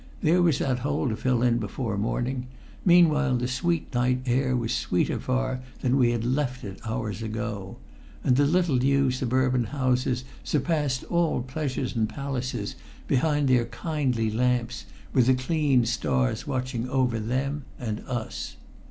[0.23, 2.47] There was that hole to fill in before morning;
[2.83, 7.77] meanwhile the sweet night air was sweeter far than we had left it hours ago;
[8.23, 12.73] and the little new suburban houses surpassed all pleasures and palaces,
[13.07, 18.55] behind their kindly lamps, with the clean stars watching over them and us.